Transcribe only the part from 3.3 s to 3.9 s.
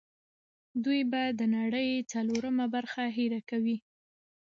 کوي.